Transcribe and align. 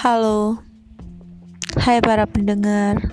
Halo, 0.00 0.56
hai 1.76 2.00
para 2.00 2.24
pendengar. 2.24 3.12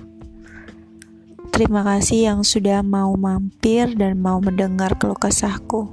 Terima 1.52 1.84
kasih 1.84 2.32
yang 2.32 2.40
sudah 2.40 2.80
mau 2.80 3.12
mampir 3.12 3.92
dan 3.92 4.16
mau 4.16 4.40
mendengar 4.40 4.96
keluh 4.96 5.12
kesahku. 5.12 5.92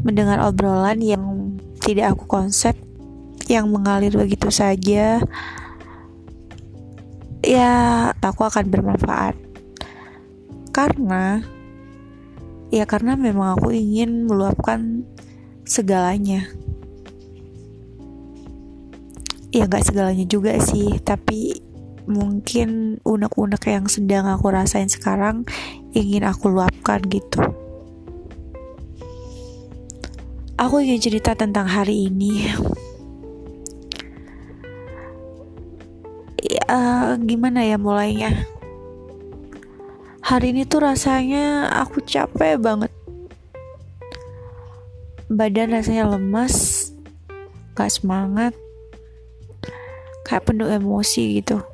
Mendengar 0.00 0.40
obrolan 0.40 1.04
yang 1.04 1.52
tidak 1.84 2.16
aku 2.16 2.40
konsep, 2.40 2.80
yang 3.44 3.68
mengalir 3.68 4.16
begitu 4.16 4.48
saja, 4.48 5.20
ya 7.44 7.72
aku 8.24 8.40
akan 8.40 8.72
bermanfaat. 8.72 9.36
Karena, 10.72 11.44
ya 12.72 12.88
karena 12.88 13.20
memang 13.20 13.52
aku 13.52 13.68
ingin 13.68 14.24
meluapkan 14.24 15.04
segalanya 15.68 16.48
ya 19.58 19.66
nggak 19.66 19.90
segalanya 19.90 20.22
juga 20.24 20.54
sih. 20.62 21.02
Tapi 21.02 21.58
mungkin 22.08 22.96
unek-unek 23.04 23.68
yang 23.68 23.84
sedang 23.90 24.24
aku 24.30 24.48
rasain 24.48 24.88
sekarang 24.88 25.44
ingin 25.92 26.24
aku 26.24 26.48
luapkan 26.48 27.02
gitu. 27.10 27.42
Aku 30.58 30.82
ingin 30.82 30.98
cerita 30.98 31.34
tentang 31.38 31.66
hari 31.70 32.10
ini. 32.10 32.50
Ya 36.38 37.14
gimana 37.18 37.66
ya 37.66 37.76
mulainya? 37.78 38.46
Hari 40.22 40.52
ini 40.52 40.68
tuh 40.68 40.84
rasanya 40.84 41.72
aku 41.72 42.04
capek 42.04 42.60
banget. 42.60 42.92
Badan 45.28 45.76
rasanya 45.76 46.08
lemas 46.08 46.88
gak 47.76 47.92
semangat 47.92 48.56
kayak 50.28 50.44
penuh 50.44 50.68
emosi 50.68 51.40
gitu. 51.40 51.64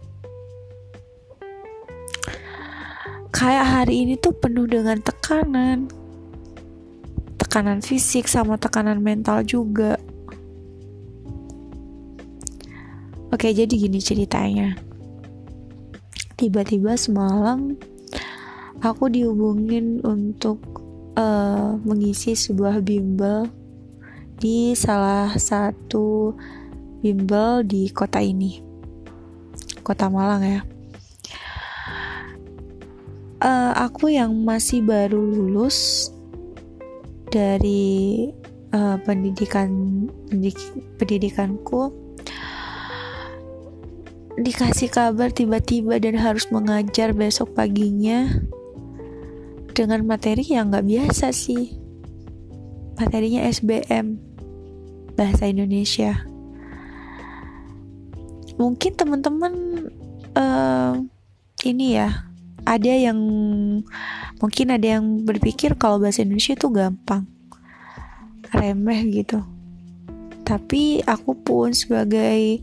Kayak 3.34 3.66
hari 3.66 4.06
ini 4.06 4.14
tuh 4.14 4.30
penuh 4.30 4.70
dengan 4.70 5.02
tekanan. 5.02 5.90
Tekanan 7.34 7.82
fisik 7.82 8.30
sama 8.30 8.54
tekanan 8.54 9.02
mental 9.02 9.42
juga. 9.42 9.98
Oke 13.34 13.50
jadi 13.50 13.74
gini 13.74 13.98
ceritanya. 13.98 14.78
Tiba-tiba 16.38 16.94
semalam 16.94 17.74
aku 18.78 19.10
dihubungin 19.10 19.98
untuk 20.06 20.62
uh, 21.18 21.74
mengisi 21.82 22.38
sebuah 22.38 22.86
bimbel 22.86 23.50
di 24.38 24.78
salah 24.78 25.34
satu 25.34 26.38
bimbel 27.04 27.60
di 27.68 27.92
kota 27.92 28.24
ini. 28.24 28.64
Kota 29.84 30.08
Malang 30.08 30.40
ya. 30.40 30.60
Uh, 33.44 33.76
aku 33.76 34.08
yang 34.08 34.32
masih 34.40 34.80
baru 34.80 35.20
lulus 35.20 36.08
dari 37.28 38.32
uh, 38.72 38.96
pendidikan 39.04 39.68
pendidik, 40.32 40.56
pendidikanku 40.96 41.92
dikasih 44.40 44.88
kabar 44.88 45.28
tiba-tiba 45.28 46.00
dan 46.00 46.16
harus 46.16 46.48
mengajar 46.48 47.12
besok 47.12 47.52
paginya 47.52 48.32
dengan 49.76 50.08
materi 50.08 50.40
yang 50.40 50.72
nggak 50.72 50.88
biasa 50.88 51.36
sih. 51.36 51.76
Materinya 52.96 53.44
SBM 53.44 54.16
bahasa 55.14 55.52
Indonesia 55.52 56.33
mungkin 58.54 58.92
teman-teman 58.94 59.52
uh, 60.38 60.94
ini 61.66 61.98
ya 61.98 62.28
ada 62.64 62.92
yang 62.92 63.18
mungkin 64.40 64.66
ada 64.72 64.98
yang 64.98 65.24
berpikir 65.24 65.76
kalau 65.76 66.00
bahasa 66.00 66.24
Indonesia 66.24 66.56
itu 66.56 66.68
gampang 66.72 67.28
remeh 68.54 69.00
gitu. 69.12 69.44
Tapi 70.44 71.00
aku 71.04 71.32
pun 71.40 71.72
sebagai 71.72 72.60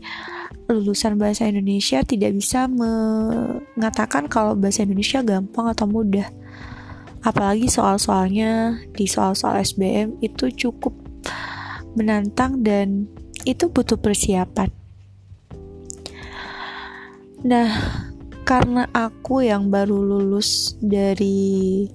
lulusan 0.70 1.18
bahasa 1.18 1.50
Indonesia 1.50 2.00
tidak 2.06 2.38
bisa 2.38 2.70
mengatakan 2.70 4.30
kalau 4.30 4.54
bahasa 4.54 4.86
Indonesia 4.86 5.22
gampang 5.22 5.70
atau 5.70 5.86
mudah. 5.90 6.30
Apalagi 7.22 7.70
soal-soalnya 7.70 8.82
di 8.94 9.06
soal-soal 9.06 9.62
SBM 9.62 10.18
itu 10.22 10.50
cukup 10.50 10.94
menantang 11.94 12.62
dan 12.66 13.06
itu 13.46 13.70
butuh 13.70 13.98
persiapan 13.98 14.81
Nah, 17.42 17.74
karena 18.46 18.86
aku 18.94 19.42
yang 19.42 19.66
baru 19.66 19.98
lulus 19.98 20.78
dari 20.78 21.90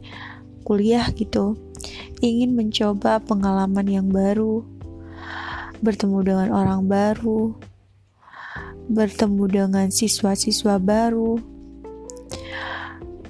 kuliah 0.67 1.07
gitu, 1.15 1.55
ingin 2.19 2.51
mencoba 2.51 3.23
pengalaman 3.23 3.87
yang 3.87 4.07
baru, 4.11 4.67
bertemu 5.79 6.19
dengan 6.27 6.49
orang 6.51 6.83
baru, 6.91 7.55
bertemu 8.91 9.43
dengan 9.47 9.87
siswa-siswa 9.87 10.83
baru, 10.83 11.39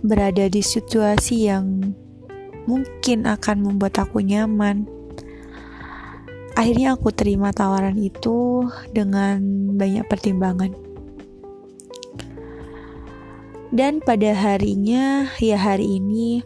berada 0.02 0.50
di 0.50 0.66
situasi 0.66 1.54
yang 1.54 1.94
mungkin 2.66 3.30
akan 3.30 3.62
membuat 3.62 4.02
aku 4.02 4.26
nyaman. 4.26 4.90
Akhirnya 6.58 6.98
aku 6.98 7.14
terima 7.14 7.54
tawaran 7.54 8.02
itu 8.02 8.66
dengan 8.90 9.38
banyak 9.78 10.10
pertimbangan. 10.10 10.87
Dan 13.68 14.00
pada 14.00 14.32
harinya, 14.32 15.28
ya 15.44 15.60
hari 15.60 16.00
ini, 16.00 16.40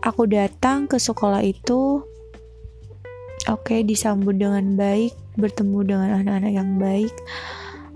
aku 0.00 0.24
datang 0.24 0.88
ke 0.88 0.96
sekolah 0.96 1.44
itu. 1.44 2.00
Oke, 3.52 3.76
okay, 3.76 3.80
disambut 3.84 4.40
dengan 4.40 4.72
baik, 4.72 5.12
bertemu 5.36 5.78
dengan 5.84 6.08
anak-anak 6.16 6.52
yang 6.52 6.70
baik. 6.80 7.12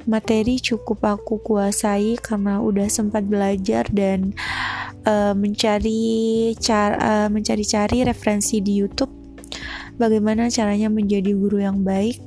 Materi 0.05 0.61
cukup 0.61 1.01
aku 1.05 1.41
kuasai 1.41 2.21
karena 2.21 2.61
udah 2.61 2.85
sempat 2.89 3.25
belajar 3.25 3.89
dan 3.93 4.37
uh, 5.09 5.33
mencari 5.33 6.53
cara 6.61 6.97
uh, 7.01 7.29
mencari-cari 7.33 8.05
referensi 8.05 8.61
di 8.61 8.77
YouTube 8.77 9.13
bagaimana 9.97 10.53
caranya 10.53 10.93
menjadi 10.93 11.33
guru 11.33 11.65
yang 11.65 11.81
baik. 11.81 12.21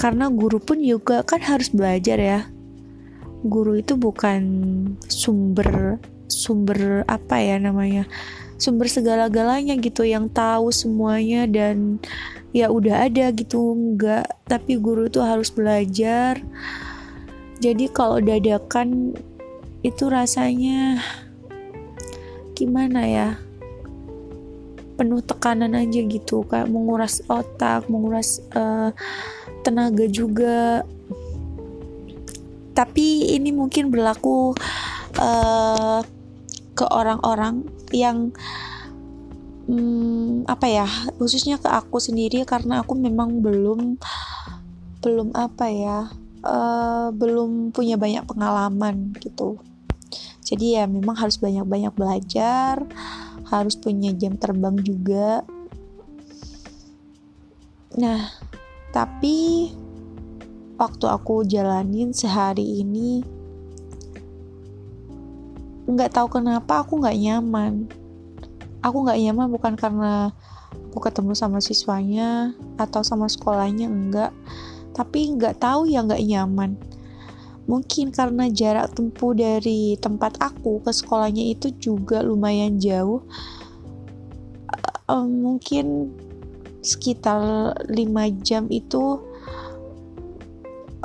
Karena 0.00 0.32
guru 0.32 0.56
pun 0.56 0.80
juga 0.80 1.20
kan 1.24 1.40
harus 1.44 1.68
belajar 1.72 2.16
ya 2.16 2.40
guru 3.46 3.78
itu 3.78 3.94
bukan 3.94 4.42
sumber 5.06 6.02
sumber 6.28 7.06
apa 7.08 7.40
ya 7.40 7.56
namanya 7.56 8.04
sumber 8.58 8.90
segala-galanya 8.90 9.78
gitu 9.78 10.02
yang 10.02 10.26
tahu 10.28 10.74
semuanya 10.74 11.46
dan 11.46 12.02
ya 12.50 12.68
udah 12.68 13.06
ada 13.06 13.30
gitu 13.32 13.72
enggak. 13.72 14.26
Tapi 14.50 14.76
guru 14.76 15.06
itu 15.06 15.22
harus 15.22 15.48
belajar. 15.54 16.42
Jadi 17.62 17.90
kalau 17.90 18.18
dadakan 18.18 19.14
itu 19.86 20.04
rasanya 20.10 20.98
gimana 22.58 23.00
ya? 23.06 23.28
Penuh 24.98 25.22
tekanan 25.22 25.78
aja 25.78 26.02
gitu 26.02 26.42
kayak 26.42 26.66
menguras 26.66 27.22
otak 27.30 27.86
menguras 27.86 28.42
uh, 28.58 28.90
tenaga 29.62 30.10
juga 30.10 30.82
tapi 32.78 33.34
ini 33.34 33.50
mungkin 33.50 33.90
berlaku 33.90 34.54
uh, 35.18 35.98
ke 36.78 36.86
orang-orang 36.86 37.66
yang 37.90 38.30
hmm, 39.66 40.46
apa 40.46 40.66
ya 40.70 40.86
khususnya 41.18 41.58
ke 41.58 41.66
aku 41.66 41.98
sendiri 41.98 42.46
karena 42.46 42.86
aku 42.86 42.94
memang 42.94 43.42
belum 43.42 43.98
belum 45.02 45.34
apa 45.34 45.66
ya 45.66 45.98
uh, 46.46 47.10
belum 47.10 47.74
punya 47.74 47.98
banyak 47.98 48.22
pengalaman 48.30 49.10
gitu. 49.18 49.58
Jadi 50.46 50.78
ya 50.78 50.86
memang 50.86 51.18
harus 51.18 51.36
banyak-banyak 51.42 51.92
belajar 51.98 52.86
harus 53.50 53.74
punya 53.74 54.14
jam 54.14 54.38
terbang 54.38 54.78
juga. 54.86 55.42
Nah 57.98 58.30
tapi 58.94 59.68
waktu 60.78 61.04
aku 61.10 61.42
jalanin 61.42 62.14
sehari 62.14 62.86
ini 62.86 63.26
nggak 65.88 66.14
tahu 66.14 66.38
kenapa 66.38 66.86
aku 66.86 67.02
nggak 67.02 67.18
nyaman. 67.18 67.90
Aku 68.84 69.02
nggak 69.02 69.18
nyaman 69.18 69.48
bukan 69.50 69.74
karena 69.74 70.30
aku 70.92 71.02
ketemu 71.02 71.34
sama 71.34 71.58
siswanya 71.58 72.54
atau 72.78 73.02
sama 73.02 73.26
sekolahnya 73.26 73.90
enggak 73.90 74.30
tapi 74.94 75.34
nggak 75.34 75.58
tahu 75.58 75.90
ya 75.90 76.04
nggak 76.06 76.22
nyaman. 76.22 76.78
Mungkin 77.68 78.14
karena 78.14 78.48
jarak 78.48 78.96
tempuh 78.96 79.36
dari 79.36 79.98
tempat 80.00 80.40
aku 80.40 80.80
ke 80.80 80.94
sekolahnya 80.94 81.52
itu 81.52 81.68
juga 81.76 82.24
lumayan 82.24 82.80
jauh. 82.80 83.20
Uh, 85.08 85.24
mungkin 85.24 86.12
sekitar 86.84 87.72
5 87.88 88.44
jam 88.44 88.68
itu 88.68 89.27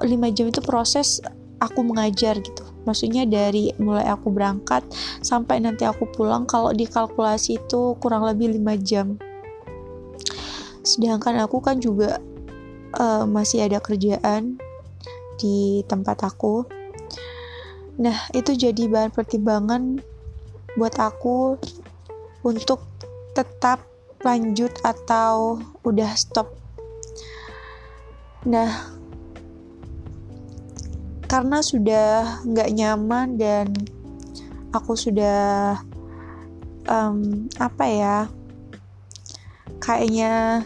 5 0.04 0.36
jam 0.36 0.46
itu 0.52 0.62
proses 0.62 1.24
aku 1.64 1.80
mengajar 1.82 2.38
gitu. 2.44 2.64
Maksudnya 2.84 3.24
dari 3.24 3.72
mulai 3.80 4.12
aku 4.12 4.28
berangkat 4.28 4.84
sampai 5.24 5.64
nanti 5.64 5.88
aku 5.88 6.04
pulang 6.12 6.44
kalau 6.44 6.76
dikalkulasi 6.76 7.64
itu 7.64 7.96
kurang 8.04 8.28
lebih 8.28 8.52
5 8.60 8.84
jam. 8.84 9.16
Sedangkan 10.84 11.40
aku 11.40 11.64
kan 11.64 11.80
juga 11.80 12.20
uh, 13.00 13.24
masih 13.24 13.64
ada 13.64 13.80
kerjaan 13.80 14.60
di 15.40 15.82
tempat 15.88 16.28
aku. 16.28 16.68
Nah 18.04 18.28
itu 18.36 18.52
jadi 18.52 18.92
bahan 18.92 19.16
pertimbangan 19.16 20.04
buat 20.76 20.96
aku 21.00 21.56
untuk 22.44 22.84
tetap 23.32 23.86
lanjut 24.28 24.76
atau 24.84 25.64
udah 25.88 26.12
stop. 26.20 26.52
Nah 28.44 29.00
karena 31.34 31.66
sudah 31.66 32.46
nggak 32.46 32.70
nyaman 32.78 33.42
dan 33.42 33.74
aku 34.70 34.94
sudah 34.94 35.82
um, 36.86 37.50
apa 37.58 37.86
ya 37.90 38.18
kayaknya 39.82 40.62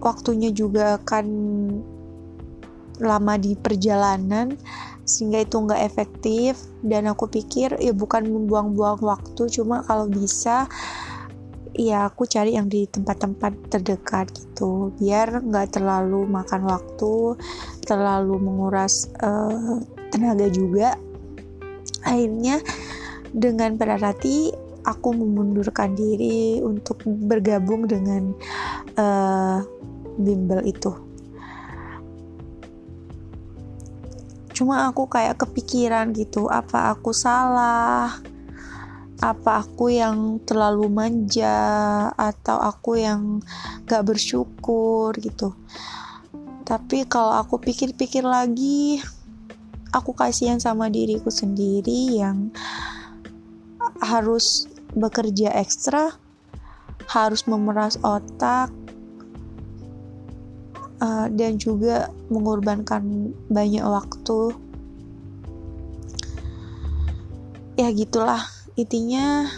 waktunya 0.00 0.48
juga 0.48 0.96
akan 1.04 1.26
lama 3.04 3.36
di 3.36 3.52
perjalanan 3.52 4.56
sehingga 5.04 5.44
itu 5.44 5.60
nggak 5.60 5.84
efektif. 5.84 6.56
Dan 6.80 7.12
aku 7.12 7.28
pikir 7.28 7.76
ya 7.76 7.92
bukan 7.92 8.24
membuang-buang 8.32 9.04
waktu 9.04 9.52
cuma 9.52 9.84
kalau 9.84 10.08
bisa 10.08 10.64
ya 11.80 12.12
aku 12.12 12.28
cari 12.28 12.60
yang 12.60 12.68
di 12.68 12.84
tempat-tempat 12.84 13.72
terdekat 13.72 14.28
gitu. 14.36 14.92
Biar 15.00 15.40
nggak 15.40 15.80
terlalu 15.80 16.28
makan 16.28 16.68
waktu 16.68 17.40
terlalu 17.88 18.36
menguras 18.36 19.08
uh, 19.24 19.80
tenaga 20.12 20.52
juga. 20.52 21.00
Akhirnya 22.04 22.60
dengan 23.32 23.80
berat 23.80 24.04
hati 24.04 24.52
aku 24.84 25.16
memundurkan 25.16 25.96
diri 25.96 26.60
untuk 26.60 27.00
bergabung 27.04 27.88
dengan 27.88 28.36
uh, 29.00 29.64
bimbel 30.20 30.60
itu. 30.68 30.92
Cuma 34.52 34.92
aku 34.92 35.08
kayak 35.08 35.40
kepikiran 35.40 36.12
gitu 36.12 36.52
apa 36.52 36.92
aku 36.92 37.16
salah 37.16 38.20
apa 39.20 39.60
aku 39.60 39.92
yang 39.92 40.40
terlalu 40.48 40.88
manja 40.88 41.52
atau 42.16 42.56
aku 42.56 42.96
yang 42.96 43.44
gak 43.84 44.08
bersyukur 44.08 45.12
gitu. 45.20 45.52
Tapi 46.64 47.04
kalau 47.04 47.36
aku 47.36 47.60
pikir-pikir 47.60 48.24
lagi 48.24 49.04
aku 49.92 50.16
kasihan 50.16 50.56
sama 50.56 50.88
diriku 50.88 51.28
sendiri 51.28 52.16
yang 52.16 52.48
harus 54.00 54.70
bekerja 54.96 55.52
ekstra 55.54 56.16
harus 57.10 57.42
memeras 57.50 57.98
otak 58.06 58.70
uh, 61.02 61.26
dan 61.28 61.58
juga 61.58 62.08
mengorbankan 62.30 63.34
banyak 63.50 63.82
waktu. 63.82 64.54
Ya 67.74 67.90
gitulah 67.90 68.46
intinya 68.84 69.48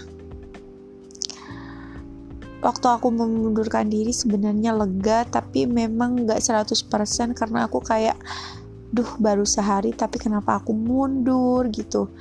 waktu 2.63 2.87
aku 2.87 3.11
memundurkan 3.11 3.91
diri 3.91 4.15
sebenarnya 4.15 4.71
lega 4.75 5.27
tapi 5.27 5.67
memang 5.67 6.23
nggak 6.25 6.39
100% 6.39 7.35
karena 7.35 7.67
aku 7.67 7.83
kayak 7.83 8.15
duh 8.93 9.09
baru 9.19 9.43
sehari 9.43 9.91
tapi 9.97 10.21
kenapa 10.23 10.63
aku 10.63 10.71
mundur? 10.77 11.67
gitu. 11.75 12.13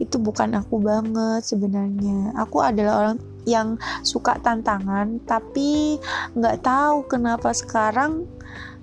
Itu 0.00 0.16
bukan 0.16 0.56
aku 0.56 0.80
banget 0.80 1.44
sebenarnya. 1.44 2.32
Aku 2.40 2.64
adalah 2.64 3.04
orang 3.04 3.18
yang 3.44 3.76
suka 4.00 4.40
tantangan 4.40 5.20
tapi 5.28 6.00
nggak 6.36 6.64
tahu 6.64 7.04
kenapa 7.08 7.52
sekarang 7.52 8.24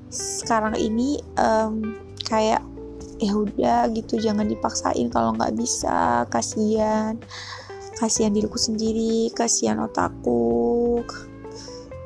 sekarang 0.10 0.78
ini 0.78 1.22
um, 1.38 1.98
kayak 2.26 2.62
ya 3.18 3.34
udah 3.34 3.90
gitu 3.98 4.22
jangan 4.22 4.46
dipaksain 4.46 5.10
kalau 5.10 5.34
nggak 5.34 5.58
bisa 5.58 6.26
kasihan 6.30 7.18
kasihan 7.98 8.30
diriku 8.30 8.62
sendiri 8.62 9.34
kasihan 9.34 9.82
otakku. 9.82 11.02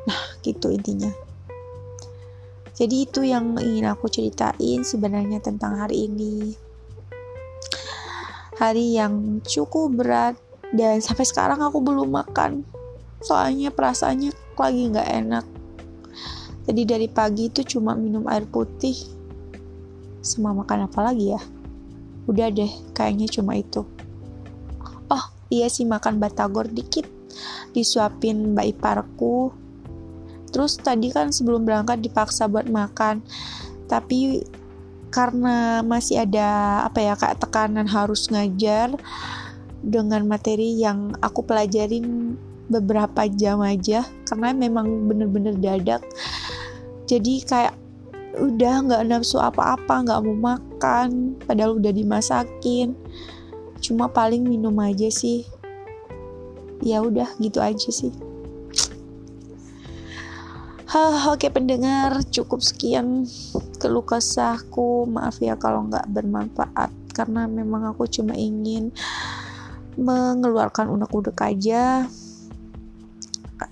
Nah 0.07 0.21
gitu 0.39 0.71
intinya. 0.71 1.11
Jadi 2.71 3.05
itu 3.05 3.21
yang 3.27 3.59
ingin 3.59 3.91
aku 3.91 4.07
ceritain 4.07 4.81
sebenarnya 4.87 5.43
tentang 5.43 5.77
hari 5.77 6.07
ini. 6.07 6.55
Hari 8.55 8.95
yang 8.95 9.43
cukup 9.43 10.01
berat 10.01 10.39
dan 10.71 11.03
sampai 11.03 11.27
sekarang 11.27 11.59
aku 11.59 11.83
belum 11.83 12.09
makan. 12.09 12.63
Soalnya 13.21 13.69
perasaannya 13.69 14.31
lagi 14.55 14.81
nggak 14.87 15.09
enak. 15.25 15.45
Jadi 16.65 16.81
dari 16.87 17.07
pagi 17.11 17.51
itu 17.51 17.67
cuma 17.67 17.93
minum 17.93 18.23
air 18.31 18.47
putih. 18.47 18.95
Sama 20.23 20.55
makan 20.55 20.87
apa 20.87 21.11
lagi 21.11 21.35
ya? 21.35 21.41
Udah 22.29 22.47
deh 22.53 22.69
kayaknya 22.93 23.27
cuma 23.27 23.57
itu 23.57 23.81
iya 25.51 25.67
sih 25.67 25.83
makan 25.83 26.17
batagor 26.17 26.71
dikit 26.71 27.05
disuapin 27.75 28.55
mbak 28.55 28.73
iparku 28.73 29.51
terus 30.51 30.79
tadi 30.79 31.11
kan 31.11 31.29
sebelum 31.29 31.67
berangkat 31.67 31.99
dipaksa 32.01 32.47
buat 32.47 32.67
makan 32.67 33.21
tapi 33.91 34.41
karena 35.11 35.83
masih 35.83 36.23
ada 36.23 36.81
apa 36.87 37.03
ya 37.03 37.13
kayak 37.19 37.43
tekanan 37.43 37.85
harus 37.85 38.31
ngajar 38.31 38.95
dengan 39.83 40.23
materi 40.23 40.79
yang 40.79 41.11
aku 41.19 41.43
pelajarin 41.43 42.39
beberapa 42.71 43.27
jam 43.27 43.59
aja 43.59 44.07
karena 44.23 44.55
memang 44.55 45.11
bener-bener 45.11 45.57
dadak. 45.59 45.99
Jadi 47.11 47.43
kayak 47.43 47.75
udah 48.39 48.87
nggak 48.87 49.03
nafsu 49.11 49.43
apa-apa 49.43 50.07
nggak 50.07 50.21
mau 50.23 50.55
makan 50.55 51.35
padahal 51.43 51.75
udah 51.75 51.91
dimasakin 51.91 52.95
cuma 53.81 54.07
paling 54.07 54.45
minum 54.45 54.77
aja 54.79 55.09
sih. 55.09 55.43
Ya 56.85 57.01
udah 57.01 57.27
gitu 57.41 57.57
aja 57.57 57.89
sih. 57.89 58.13
Oke 61.31 61.47
pendengar, 61.47 62.19
cukup 62.27 62.59
sekian 62.59 63.23
keluh 63.79 64.03
kesahku. 64.03 65.07
Maaf 65.07 65.39
ya 65.39 65.55
kalau 65.55 65.87
nggak 65.87 66.05
bermanfaat 66.11 66.91
karena 67.15 67.47
memang 67.47 67.87
aku 67.91 68.07
cuma 68.11 68.35
ingin 68.35 68.91
mengeluarkan 69.95 70.87
unek-unek 70.91 71.39
aja 71.43 72.07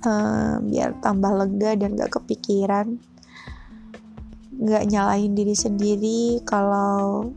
uh, 0.03 0.55
biar 0.63 0.95
tambah 1.03 1.31
lega 1.43 1.75
dan 1.75 1.99
gak 1.99 2.19
kepikiran. 2.19 2.99
Nggak 4.59 4.87
nyalahin 4.91 5.35
diri 5.35 5.55
sendiri 5.55 6.43
kalau 6.43 7.31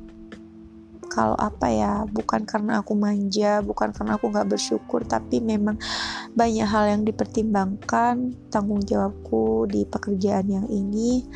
kalau 1.13 1.37
apa 1.37 1.69
ya 1.69 2.09
bukan 2.09 2.49
karena 2.49 2.81
aku 2.81 2.97
manja 2.97 3.61
bukan 3.61 3.93
karena 3.93 4.17
aku 4.17 4.33
nggak 4.33 4.49
bersyukur 4.49 5.05
tapi 5.05 5.45
memang 5.45 5.77
banyak 6.33 6.65
hal 6.65 6.89
yang 6.89 7.05
dipertimbangkan 7.05 8.33
tanggung 8.49 8.81
jawabku 8.81 9.69
di 9.69 9.85
pekerjaan 9.85 10.49
yang 10.49 10.67
ini. 10.73 11.29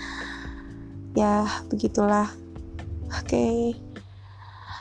Ya 1.12 1.45
begitulah. 1.68 2.33
Oke. 3.12 3.28
Okay. 3.28 3.61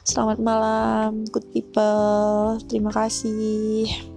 selamat 0.06 0.38
malam 0.38 1.26
good 1.34 1.50
people. 1.52 2.62
Terima 2.70 2.94
kasih 2.94 4.15